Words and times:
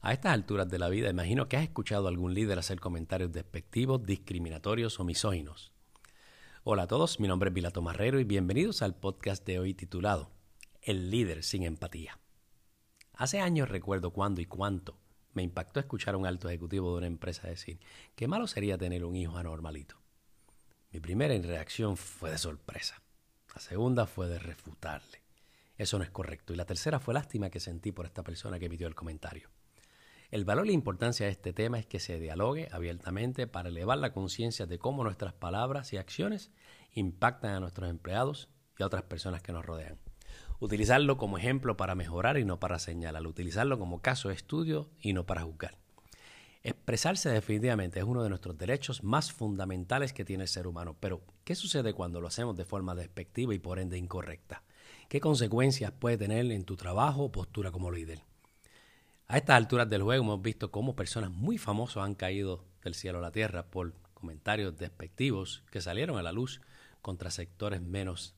A 0.00 0.12
estas 0.12 0.32
alturas 0.32 0.68
de 0.68 0.78
la 0.78 0.88
vida, 0.88 1.10
imagino 1.10 1.48
que 1.48 1.56
has 1.56 1.64
escuchado 1.64 2.06
a 2.06 2.10
algún 2.10 2.32
líder 2.32 2.56
hacer 2.60 2.78
comentarios 2.78 3.32
despectivos, 3.32 4.04
discriminatorios 4.04 5.00
o 5.00 5.04
misóginos. 5.04 5.72
Hola 6.62 6.84
a 6.84 6.86
todos, 6.86 7.18
mi 7.18 7.26
nombre 7.26 7.48
es 7.48 7.54
Vilato 7.54 7.82
Marrero 7.82 8.20
y 8.20 8.24
bienvenidos 8.24 8.80
al 8.82 8.94
podcast 8.94 9.44
de 9.44 9.58
hoy 9.58 9.74
titulado 9.74 10.30
El 10.82 11.10
líder 11.10 11.42
sin 11.42 11.64
empatía. 11.64 12.20
Hace 13.14 13.40
años 13.40 13.68
recuerdo 13.68 14.12
cuándo 14.12 14.40
y 14.40 14.46
cuánto 14.46 15.00
me 15.34 15.42
impactó 15.42 15.80
escuchar 15.80 16.14
a 16.14 16.18
un 16.18 16.26
alto 16.26 16.48
ejecutivo 16.48 16.92
de 16.92 16.98
una 16.98 17.06
empresa 17.08 17.48
decir 17.48 17.80
qué 18.14 18.28
malo 18.28 18.46
sería 18.46 18.78
tener 18.78 19.04
un 19.04 19.16
hijo 19.16 19.36
anormalito. 19.36 19.96
Mi 20.92 21.00
primera 21.00 21.36
reacción 21.36 21.96
fue 21.96 22.30
de 22.30 22.38
sorpresa. 22.38 23.02
La 23.52 23.60
segunda 23.60 24.06
fue 24.06 24.28
de 24.28 24.38
refutarle. 24.38 25.22
Eso 25.76 25.98
no 25.98 26.04
es 26.04 26.10
correcto. 26.10 26.52
Y 26.52 26.56
la 26.56 26.66
tercera 26.66 27.00
fue 27.00 27.14
lástima 27.14 27.50
que 27.50 27.58
sentí 27.58 27.90
por 27.90 28.06
esta 28.06 28.22
persona 28.22 28.60
que 28.60 28.66
emitió 28.66 28.86
el 28.86 28.94
comentario. 28.94 29.50
El 30.30 30.44
valor 30.44 30.66
y 30.66 30.68
la 30.68 30.74
importancia 30.74 31.24
de 31.24 31.32
este 31.32 31.54
tema 31.54 31.78
es 31.78 31.86
que 31.86 32.00
se 32.00 32.20
dialogue 32.20 32.68
abiertamente 32.70 33.46
para 33.46 33.70
elevar 33.70 33.96
la 33.96 34.12
conciencia 34.12 34.66
de 34.66 34.78
cómo 34.78 35.02
nuestras 35.02 35.32
palabras 35.32 35.94
y 35.94 35.96
acciones 35.96 36.50
impactan 36.92 37.54
a 37.54 37.60
nuestros 37.60 37.88
empleados 37.88 38.50
y 38.78 38.82
a 38.82 38.86
otras 38.86 39.04
personas 39.04 39.40
que 39.40 39.52
nos 39.52 39.64
rodean. 39.64 39.98
Utilizarlo 40.60 41.16
como 41.16 41.38
ejemplo 41.38 41.78
para 41.78 41.94
mejorar 41.94 42.36
y 42.36 42.44
no 42.44 42.60
para 42.60 42.78
señalar. 42.78 43.26
Utilizarlo 43.26 43.78
como 43.78 44.02
caso 44.02 44.28
de 44.28 44.34
estudio 44.34 44.90
y 45.00 45.14
no 45.14 45.24
para 45.24 45.44
juzgar. 45.44 45.78
Expresarse 46.62 47.30
definitivamente 47.30 48.00
es 48.00 48.04
uno 48.04 48.22
de 48.22 48.28
nuestros 48.28 48.58
derechos 48.58 49.02
más 49.02 49.32
fundamentales 49.32 50.12
que 50.12 50.26
tiene 50.26 50.42
el 50.42 50.48
ser 50.48 50.66
humano. 50.66 50.94
Pero, 51.00 51.22
¿qué 51.44 51.54
sucede 51.54 51.94
cuando 51.94 52.20
lo 52.20 52.28
hacemos 52.28 52.54
de 52.54 52.66
forma 52.66 52.94
despectiva 52.94 53.54
y 53.54 53.58
por 53.60 53.78
ende 53.78 53.96
incorrecta? 53.96 54.62
¿Qué 55.08 55.20
consecuencias 55.20 55.92
puede 55.92 56.18
tener 56.18 56.50
en 56.52 56.64
tu 56.64 56.76
trabajo 56.76 57.24
o 57.24 57.32
postura 57.32 57.70
como 57.70 57.90
líder? 57.90 58.27
A 59.30 59.36
estas 59.36 59.56
alturas 59.56 59.90
del 59.90 60.02
juego 60.02 60.24
hemos 60.24 60.40
visto 60.40 60.70
cómo 60.70 60.96
personas 60.96 61.30
muy 61.30 61.58
famosas 61.58 62.02
han 62.02 62.14
caído 62.14 62.64
del 62.82 62.94
cielo 62.94 63.18
a 63.18 63.20
la 63.20 63.30
tierra 63.30 63.66
por 63.66 63.92
comentarios 64.14 64.78
despectivos 64.78 65.64
que 65.70 65.82
salieron 65.82 66.16
a 66.16 66.22
la 66.22 66.32
luz 66.32 66.62
contra 67.02 67.30
sectores 67.30 67.82
menos 67.82 68.34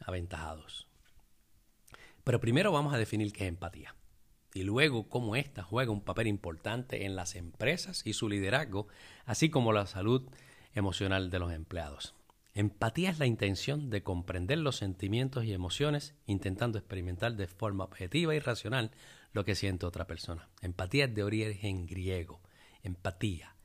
aventajados. 0.00 0.88
Pero 2.24 2.40
primero 2.40 2.72
vamos 2.72 2.92
a 2.92 2.98
definir 2.98 3.32
qué 3.32 3.44
es 3.44 3.48
empatía 3.48 3.94
y 4.52 4.64
luego 4.64 5.08
cómo 5.08 5.36
ésta 5.36 5.62
juega 5.62 5.92
un 5.92 6.02
papel 6.02 6.26
importante 6.26 7.04
en 7.04 7.14
las 7.14 7.36
empresas 7.36 8.04
y 8.04 8.12
su 8.12 8.28
liderazgo, 8.28 8.88
así 9.26 9.50
como 9.50 9.72
la 9.72 9.86
salud 9.86 10.28
emocional 10.74 11.30
de 11.30 11.38
los 11.38 11.52
empleados. 11.52 12.13
Empatía 12.56 13.10
es 13.10 13.18
la 13.18 13.26
intención 13.26 13.90
de 13.90 14.04
comprender 14.04 14.58
los 14.58 14.76
sentimientos 14.76 15.44
y 15.44 15.52
emociones 15.52 16.14
intentando 16.24 16.78
experimentar 16.78 17.34
de 17.34 17.48
forma 17.48 17.82
objetiva 17.82 18.32
y 18.32 18.38
racional 18.38 18.92
lo 19.32 19.44
que 19.44 19.56
siente 19.56 19.86
otra 19.86 20.06
persona. 20.06 20.48
Empatía 20.62 21.06
es 21.06 21.14
de 21.16 21.24
origen 21.24 21.84
griego, 21.86 22.40
empatía, 22.84 23.56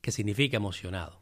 que 0.00 0.12
significa 0.12 0.56
emocionado. 0.56 1.20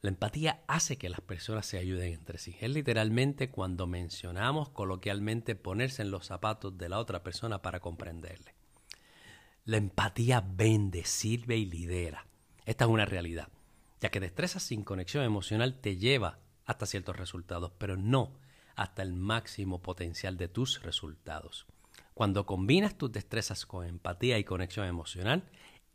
La 0.00 0.08
empatía 0.08 0.64
hace 0.66 0.96
que 0.96 1.10
las 1.10 1.20
personas 1.20 1.66
se 1.66 1.76
ayuden 1.76 2.14
entre 2.14 2.38
sí. 2.38 2.56
Es 2.58 2.70
literalmente 2.70 3.50
cuando 3.50 3.86
mencionamos 3.86 4.70
coloquialmente 4.70 5.54
ponerse 5.56 6.00
en 6.00 6.10
los 6.10 6.24
zapatos 6.24 6.78
de 6.78 6.88
la 6.88 7.00
otra 7.00 7.22
persona 7.22 7.60
para 7.60 7.80
comprenderle. 7.80 8.54
La 9.66 9.76
empatía 9.76 10.42
vende, 10.46 11.04
sirve 11.04 11.58
y 11.58 11.66
lidera. 11.66 12.26
Esta 12.64 12.86
es 12.86 12.90
una 12.90 13.04
realidad, 13.04 13.48
ya 14.00 14.10
que 14.10 14.20
destrezas 14.20 14.62
sin 14.62 14.84
conexión 14.84 15.24
emocional 15.24 15.80
te 15.80 15.96
lleva 15.96 16.38
hasta 16.64 16.86
ciertos 16.86 17.16
resultados, 17.16 17.72
pero 17.78 17.96
no 17.96 18.38
hasta 18.74 19.02
el 19.02 19.12
máximo 19.12 19.82
potencial 19.82 20.36
de 20.36 20.48
tus 20.48 20.82
resultados. 20.82 21.66
Cuando 22.14 22.46
combinas 22.46 22.96
tus 22.96 23.12
destrezas 23.12 23.66
con 23.66 23.86
empatía 23.86 24.38
y 24.38 24.44
conexión 24.44 24.86
emocional, 24.86 25.44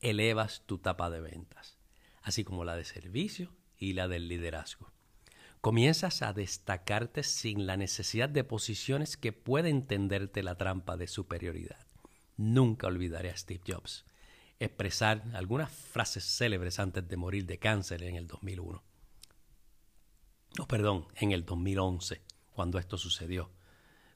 elevas 0.01 0.63
tu 0.65 0.77
tapa 0.77 1.09
de 1.09 1.21
ventas, 1.21 1.77
así 2.21 2.43
como 2.43 2.63
la 2.63 2.75
de 2.75 2.85
servicio 2.85 3.51
y 3.77 3.93
la 3.93 4.07
del 4.07 4.27
liderazgo. 4.27 4.91
Comienzas 5.61 6.21
a 6.21 6.31
destacarte 6.31 7.23
sin 7.23 7.67
la 7.67 7.75
necesidad 7.75 8.29
de 8.29 8.45
posiciones 8.45 9.17
que 9.17 9.33
pueden 9.33 9.87
tenderte 9.87 10.41
la 10.41 10.55
trampa 10.55 10.95
de 10.95 11.07
superioridad. 11.07 11.85
Nunca 12.37 12.87
olvidaré 12.87 13.29
a 13.29 13.35
Steve 13.35 13.61
Jobs 13.67 14.05
expresar 14.59 15.23
algunas 15.33 15.71
frases 15.71 16.23
célebres 16.23 16.79
antes 16.79 17.07
de 17.07 17.17
morir 17.17 17.45
de 17.45 17.59
cáncer 17.59 18.03
en 18.03 18.15
el 18.15 18.27
2001. 18.27 18.83
No, 20.57 20.67
perdón, 20.67 21.07
en 21.15 21.31
el 21.31 21.45
2011, 21.45 22.21
cuando 22.51 22.79
esto 22.79 22.97
sucedió 22.97 23.49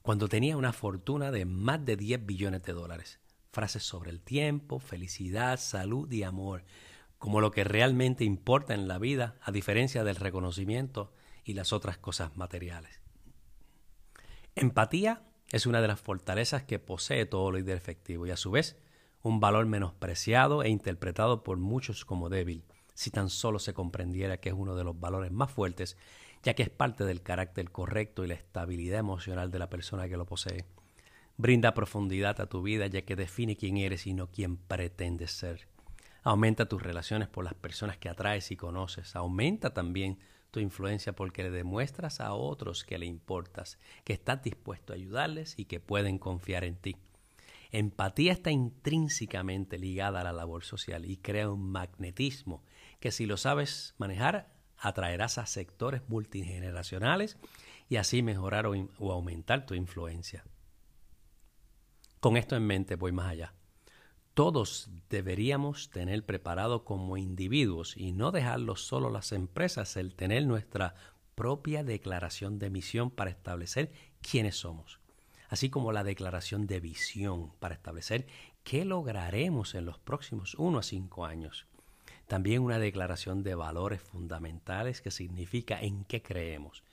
cuando 0.03 0.27
tenía 0.27 0.57
una 0.57 0.73
fortuna 0.73 1.31
de 1.31 1.45
más 1.45 1.83
de 1.85 1.95
10 1.95 2.25
billones 2.25 2.61
de 2.63 2.73
dólares. 2.73 3.19
Frases 3.51 3.83
sobre 3.83 4.11
el 4.11 4.19
tiempo, 4.19 4.79
felicidad, 4.79 5.57
salud 5.57 6.11
y 6.11 6.23
amor, 6.23 6.65
como 7.17 7.39
lo 7.39 7.51
que 7.51 7.63
realmente 7.63 8.25
importa 8.25 8.73
en 8.73 8.89
la 8.89 8.99
vida, 8.99 9.37
a 9.41 9.53
diferencia 9.53 10.03
del 10.03 10.17
reconocimiento 10.17 11.13
y 11.45 11.53
las 11.53 11.71
otras 11.71 11.97
cosas 11.97 12.35
materiales. 12.35 12.99
Empatía 14.55 15.23
es 15.53 15.65
una 15.65 15.81
de 15.81 15.87
las 15.87 16.01
fortalezas 16.01 16.63
que 16.63 16.79
posee 16.79 17.25
todo 17.25 17.53
líder 17.53 17.77
efectivo 17.77 18.27
y 18.27 18.31
a 18.31 18.37
su 18.37 18.51
vez 18.51 18.75
un 19.23 19.39
valor 19.39 19.65
menospreciado 19.65 20.61
e 20.63 20.69
interpretado 20.69 21.43
por 21.43 21.57
muchos 21.57 22.05
como 22.05 22.29
débil, 22.29 22.63
si 22.93 23.09
tan 23.09 23.29
solo 23.29 23.57
se 23.57 23.73
comprendiera 23.73 24.37
que 24.37 24.49
es 24.49 24.55
uno 24.55 24.75
de 24.75 24.83
los 24.83 24.99
valores 24.99 25.31
más 25.31 25.51
fuertes 25.51 25.97
ya 26.43 26.53
que 26.53 26.63
es 26.63 26.69
parte 26.69 27.05
del 27.05 27.23
carácter 27.23 27.71
correcto 27.71 28.23
y 28.23 28.27
la 28.27 28.33
estabilidad 28.33 28.99
emocional 28.99 29.49
de 29.49 29.59
la 29.59 29.69
persona 29.69 30.07
que 30.09 30.17
lo 30.17 30.25
posee. 30.25 30.65
Brinda 31.37 31.73
profundidad 31.73 32.39
a 32.41 32.47
tu 32.47 32.61
vida 32.61 32.85
ya 32.87 33.03
que 33.03 33.15
define 33.15 33.55
quién 33.55 33.77
eres 33.77 34.05
y 34.05 34.13
no 34.13 34.27
quién 34.27 34.57
pretendes 34.57 35.31
ser. 35.31 35.67
Aumenta 36.21 36.67
tus 36.67 36.83
relaciones 36.83 37.27
por 37.29 37.43
las 37.43 37.53
personas 37.53 37.97
que 37.97 38.09
atraes 38.09 38.51
y 38.51 38.57
conoces. 38.57 39.15
Aumenta 39.15 39.73
también 39.73 40.19
tu 40.51 40.59
influencia 40.59 41.13
porque 41.13 41.43
le 41.43 41.49
demuestras 41.49 42.19
a 42.19 42.33
otros 42.33 42.83
que 42.83 42.97
le 42.97 43.05
importas, 43.05 43.79
que 44.03 44.13
estás 44.13 44.43
dispuesto 44.43 44.93
a 44.93 44.97
ayudarles 44.97 45.57
y 45.57 45.65
que 45.65 45.79
pueden 45.79 46.19
confiar 46.19 46.65
en 46.65 46.75
ti. 46.75 46.97
Empatía 47.73 48.33
está 48.33 48.51
intrínsecamente 48.51 49.79
ligada 49.79 50.21
a 50.21 50.23
la 50.23 50.31
labor 50.31 50.63
social 50.63 51.05
y 51.05 51.17
crea 51.17 51.49
un 51.49 51.71
magnetismo 51.71 52.63
que 52.99 53.11
si 53.11 53.25
lo 53.25 53.35
sabes 53.35 53.95
manejar 53.97 54.53
atraerás 54.77 55.39
a 55.39 55.47
sectores 55.47 56.07
multigeneracionales 56.07 57.35
y 57.89 57.95
así 57.95 58.21
mejorar 58.21 58.67
o, 58.67 59.11
aumentar 59.11 59.65
tu 59.65 59.73
influencia. 59.73 60.45
Con 62.19 62.37
esto 62.37 62.55
en 62.55 62.67
mente 62.67 62.95
voy 62.95 63.11
más 63.11 63.31
allá. 63.31 63.55
Todos 64.35 64.91
deberíamos 65.09 65.89
tener 65.89 66.23
preparado 66.27 66.85
como 66.85 67.17
individuos 67.17 67.97
y 67.97 68.11
no 68.11 68.31
dejarlo 68.31 68.75
solo 68.75 69.09
las 69.09 69.31
empresas 69.31 69.97
el 69.97 70.13
tener 70.13 70.45
nuestra 70.45 70.93
propia 71.33 71.83
declaración 71.83 72.59
de 72.59 72.69
misión 72.69 73.09
para 73.09 73.31
establecer 73.31 73.91
quiénes 74.21 74.57
somos, 74.57 74.99
así 75.53 75.69
como 75.69 75.91
la 75.91 76.03
declaración 76.03 76.65
de 76.65 76.79
visión 76.79 77.51
para 77.59 77.75
establecer 77.75 78.25
qué 78.63 78.85
lograremos 78.85 79.75
en 79.75 79.85
los 79.85 79.99
próximos 79.99 80.55
uno 80.55 80.79
a 80.79 80.83
cinco 80.83 81.27
años. 81.27 81.67
También 82.25 82.63
una 82.63 82.79
declaración 82.79 83.43
de 83.43 83.53
valores 83.53 84.01
fundamentales 84.01 84.99
que 84.99 85.11
significa 85.11 85.79
en 85.79 86.05
qué 86.05 86.23
creemos. 86.23 86.83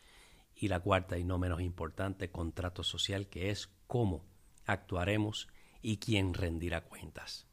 Y 0.54 0.69
la 0.69 0.78
cuarta 0.78 1.16
y 1.16 1.25
no 1.25 1.38
menos 1.38 1.62
importante, 1.62 2.31
contrato 2.31 2.82
social, 2.82 3.28
que 3.28 3.48
es 3.48 3.71
cómo 3.87 4.26
actuaremos 4.66 5.48
y 5.81 5.97
quién 5.97 6.34
rendirá 6.34 6.82
cuentas. 6.82 7.47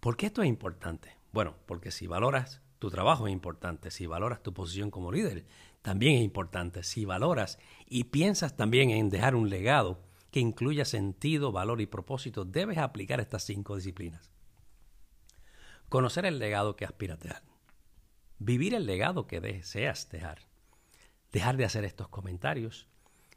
¿Por 0.00 0.16
qué 0.16 0.26
esto 0.26 0.42
es 0.42 0.48
importante? 0.48 1.16
Bueno, 1.30 1.54
porque 1.64 1.92
si 1.92 2.08
valoras 2.08 2.60
tu 2.80 2.90
trabajo 2.90 3.28
es 3.28 3.32
importante, 3.32 3.92
si 3.92 4.06
valoras 4.06 4.42
tu 4.42 4.52
posición 4.52 4.90
como 4.90 5.12
líder, 5.12 5.46
también 5.80 6.16
es 6.16 6.22
importante, 6.22 6.82
si 6.82 7.04
valoras 7.04 7.60
y 7.86 8.02
piensas 8.04 8.56
también 8.56 8.90
en 8.90 9.10
dejar 9.10 9.36
un 9.36 9.48
legado 9.48 10.02
que 10.34 10.40
incluya 10.40 10.84
sentido, 10.84 11.52
valor 11.52 11.80
y 11.80 11.86
propósito, 11.86 12.44
debes 12.44 12.78
aplicar 12.78 13.20
estas 13.20 13.44
cinco 13.44 13.76
disciplinas. 13.76 14.32
Conocer 15.88 16.26
el 16.26 16.40
legado 16.40 16.74
que 16.74 16.84
aspiras 16.84 17.20
dejar. 17.20 17.44
Vivir 18.40 18.74
el 18.74 18.84
legado 18.84 19.28
que 19.28 19.40
deseas 19.40 20.08
dejar. 20.08 20.40
Dejar 21.30 21.56
de 21.56 21.64
hacer 21.64 21.84
estos 21.84 22.08
comentarios. 22.08 22.88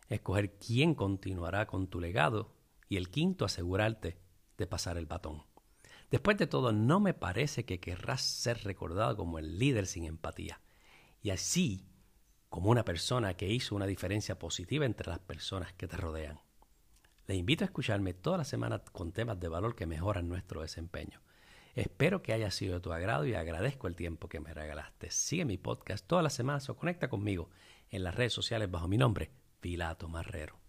Escoger 0.10 0.58
quién 0.58 0.96
continuará 0.96 1.68
con 1.68 1.86
tu 1.86 2.00
legado. 2.00 2.56
Y 2.90 2.98
el 2.98 3.12
quinto, 3.12 3.46
asegurarte 3.46 4.18
de 4.58 4.66
pasar 4.66 4.98
el 4.98 5.06
batón. 5.06 5.44
Después 6.10 6.36
de 6.40 6.48
todo, 6.48 6.72
no 6.72 7.00
me 7.00 7.14
parece 7.14 7.64
que 7.64 7.80
querrás 7.80 8.24
ser 8.24 8.64
recordado 8.64 9.16
como 9.16 9.38
el 9.38 9.60
líder 9.60 9.86
sin 9.86 10.06
empatía. 10.06 10.62
Y 11.22 11.30
así 11.30 11.86
como 12.50 12.72
una 12.72 12.84
persona 12.84 13.36
que 13.36 13.54
hizo 13.54 13.76
una 13.76 13.86
diferencia 13.86 14.40
positiva 14.40 14.88
entre 14.88 15.12
las 15.12 15.20
personas 15.20 15.74
que 15.74 15.88
te 15.88 15.98
rodean. 15.98 16.40
Le 17.28 17.36
invito 17.36 17.66
a 17.66 17.68
escucharme 17.68 18.14
toda 18.14 18.38
la 18.38 18.46
semana 18.46 18.80
con 18.80 19.12
temas 19.12 19.38
de 19.40 19.50
valor 19.50 19.76
que 19.76 19.86
mejoran 19.86 20.30
nuestro 20.30 20.62
desempeño. 20.62 21.22
Espero 21.76 22.24
que 22.24 22.32
haya 22.32 22.50
sido 22.52 22.76
de 22.76 22.80
tu 22.80 22.94
agrado 22.94 23.26
y 23.26 23.36
agradezco 23.36 23.88
el 23.88 23.96
tiempo 23.96 24.30
que 24.30 24.40
me 24.40 24.54
regalaste. 24.54 25.12
Sigue 25.12 25.44
mi 25.44 25.58
podcast 25.58 26.08
todas 26.08 26.24
las 26.24 26.34
semanas 26.34 26.70
o 26.70 26.78
conecta 26.78 27.10
conmigo 27.10 27.50
en 27.90 28.04
las 28.04 28.16
redes 28.16 28.34
sociales 28.34 28.72
bajo 28.72 28.88
mi 28.88 28.98
nombre, 28.98 29.30
Pilato 29.60 30.08
Marrero. 30.08 30.67